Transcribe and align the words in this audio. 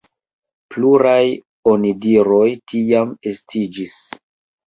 Pluraj 0.75 1.25
onidiroj 1.73 2.47
tiam 2.71 3.13
estiĝis. 3.33 4.01